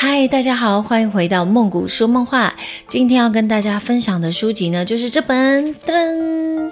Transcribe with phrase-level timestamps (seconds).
[0.00, 2.54] 嗨，大家好，欢迎回到梦谷说梦话。
[2.86, 6.70] 今天要跟大家分享的书籍呢，就是这本噔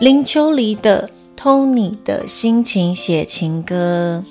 [0.00, 4.24] 林秋离的《偷你的心情写情歌》。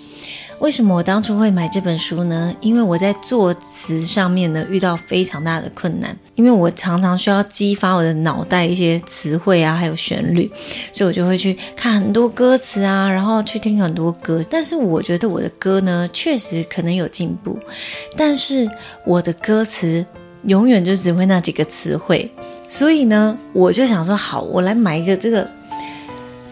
[0.66, 2.52] 为什么我当初会买这本书呢？
[2.60, 10.52] 因为我在作词上面呢遇到非常大的困难，因为我常常需要激发我的脑袋一些词汇啊，还有旋律，
[10.92, 14.44] 所以我就会去看很多歌词啊，然后去听很多歌。
[14.50, 17.60] 但是我觉得我的歌呢，确实可能有进步，
[18.18, 18.68] 但是
[19.06, 20.04] 我的歌词
[20.46, 22.32] 永远就只会那几个词汇，
[22.68, 25.48] 所以呢，我就想说，好，我来买一个这个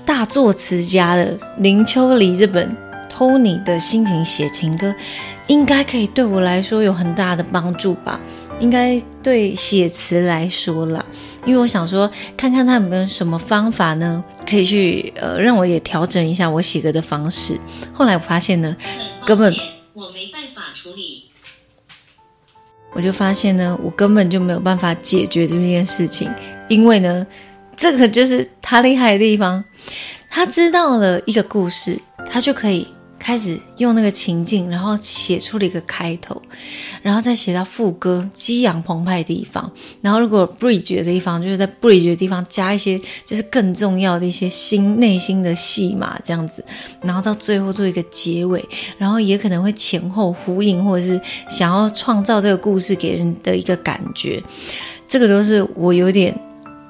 [0.06, 2.78] 大作词家的林秋离这本。
[3.16, 4.94] 偷你的心情写情歌，
[5.46, 8.20] 应该可以对我来说有很大的帮助吧？
[8.60, 11.06] 应该对写词来说了，
[11.46, 17.60] 因为我想说，看看他有没有什么方法呢，可以去呃让我也调整一下我写歌的方式。
[17.94, 18.76] 后来我发现呢，
[19.26, 19.54] 根本
[19.94, 21.26] 我没办法处理，
[22.94, 26.32] 我就发现呢，我根本就没有办法解决这件事情，
[26.68, 27.28] 因为呢，
[27.76, 29.64] 这个就是他厉害的地方，
[30.32, 32.88] 他知道了一个故事，他就可以。
[33.24, 36.42] 开始用那个情境，然后写出了一个开头，
[37.02, 39.72] 然后再写到副歌激昂澎湃的地方，
[40.02, 46.64] 然后如果 bridge 的地方，就是在 bridge 的地方加一些就是更重要的一些心内心的戏码这样子，
[47.02, 48.62] 然后到最后做一个结尾，
[48.98, 54.44] 然后也可能会前后呼应，或者是想要创造这个故事给人的一个感觉，
[55.08, 56.38] 这个都是我有点。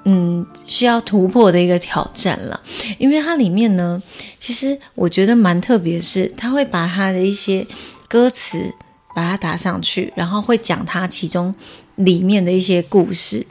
[0.06, 2.62] 嗯，需要突破的一个挑战了，
[2.98, 4.02] 因为它里面呢，
[4.40, 7.66] 其实我觉得蛮特别，是它会把它的一些
[8.08, 8.74] 歌词
[9.16, 11.54] 把它打上去，然后会讲它其中
[11.96, 13.46] 里面的一些故事。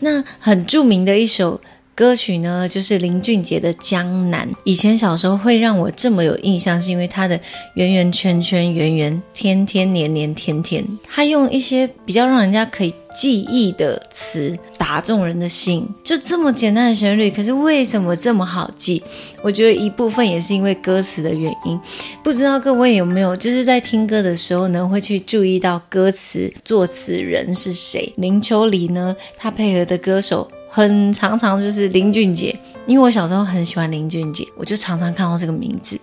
[0.00, 1.60] 那很著名的一首。
[1.96, 4.46] 歌曲呢，就是林俊杰的《江南》。
[4.64, 7.40] 以前小时候会让我这么有印象，是因为他的
[7.72, 14.54] 圆圆圈圈、圆圆天天年年天天，他用一些比较让人家可以记忆的词
[14.86, 15.84] 打中人的心。
[16.04, 19.02] 就这么简单的旋律，可是为什么这么好记？
[19.42, 21.80] 我觉得一部分也是因为歌词的原因。
[22.22, 28.12] 不知道各位有没有，就是在听歌的时候呢，会去注意到歌词作词人是谁？
[28.16, 30.48] 林秋离呢，他配合的歌手。
[30.68, 32.54] 很常常就是林俊杰，
[32.86, 35.98] 因为我小时候很喜欢林俊杰，我就常常看到这个名字。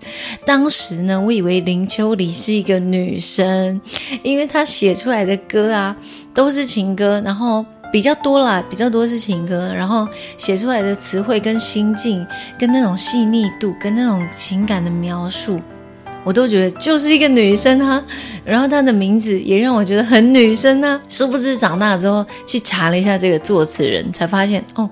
[0.48, 3.80] 当时呢，我以为林秋离是一个女生，
[4.24, 5.96] 因为她写出来的歌啊
[6.34, 12.26] 都是情歌，然后比较多啦，比较多是情歌，然后写出来的词汇跟心境，
[12.58, 15.62] 跟那种细腻度，跟那种情感的描述。
[16.24, 18.04] 我都觉得就是一个女生啊，
[18.44, 21.00] 然后她的名字也让我觉得很女生啊。
[21.08, 24.90] 殊不知长大之后去查了一下这个作词人，才发现哦，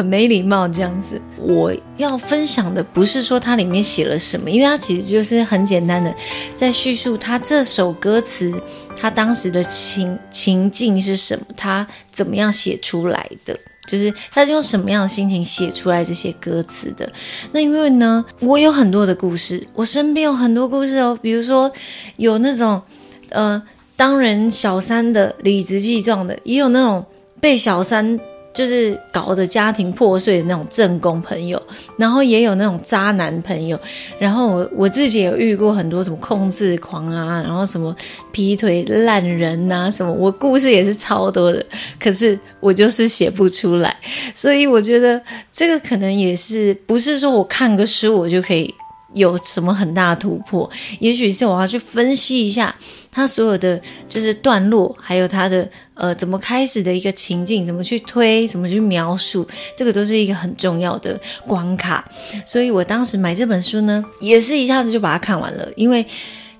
[0.00, 1.20] 很没礼貌这样子。
[1.36, 6.14] 我要分享的不是说它里面写了什么，因为它其实就是很简单的
[6.56, 8.50] 在叙述他这首歌词，
[8.96, 13.54] 他当时的情情境是什么，他怎么样写出来的。
[13.86, 17.12] 就是他是用什么样的心情写出来这些歌词的？
[17.52, 21.18] 那因为呢，我有很多的故事，我身边有很多故事哦。
[21.20, 21.70] 比如说
[22.16, 22.80] 有那种
[23.28, 23.62] 呃
[23.96, 27.04] 当人小三的理直气壮的，也有那种
[27.38, 28.18] 被小三。
[28.52, 31.60] 就是搞得家庭破碎的那种正宫朋友，
[31.96, 33.78] 然后也有那种渣男朋友，
[34.18, 37.94] 然后我我自己有遇过很多什么控制狂啊，然后什么
[38.32, 41.64] 劈腿烂人呐，什么我故事也是超多的，
[41.98, 43.96] 可是我就是写不出来，
[44.34, 45.20] 所以我觉得
[45.52, 48.74] 这个可能也是不是说我看个书我就可以。
[49.12, 50.70] 有什么很大的突破？
[50.98, 52.74] 也许是我要去分析一下
[53.10, 62.08] 他所有的就是段落，还有他的呃怎么开始的一个情境，怎么去推，怎么去描述，这个都是一个很重要的关卡。
[62.46, 66.06] 所以我当时买这本书呢，也是一下子就把它看完了，因为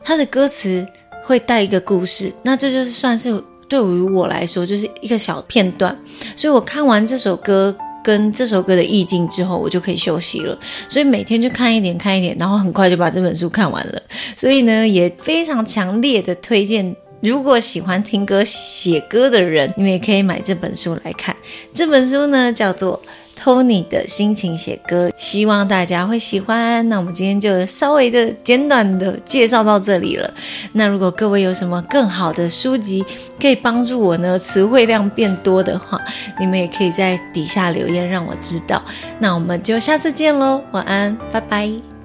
[0.02, 0.84] 它的歌词
[1.22, 5.96] 会带一个故事，那这就是算是对于我来说就是一个小片段。
[6.34, 7.76] 所以我看完这首歌。
[8.02, 10.58] 跟这首歌的意境之后，我就可以休息了。
[10.88, 14.02] 所以每天就看一点，看一点，然后很快就把这本书看完了。
[14.36, 21.34] 所以呢，也非常强烈的推荐，如果喜欢听歌、写歌的人，你们也可以买这本书来看。
[21.72, 23.00] 这本书呢，叫做。
[23.40, 26.86] 偷你的心情写歌，希望大家会喜欢。
[26.90, 30.30] 那我们今天就稍微的简短的介绍到这里了。
[30.72, 33.02] 那如果各位有什么更好的书籍
[33.40, 35.98] 可以帮助我呢，词汇量变多的话，
[36.38, 38.82] 你们也可以在底下留言让我知道。
[39.18, 41.99] 那我们就下次见喽，晚安，拜拜。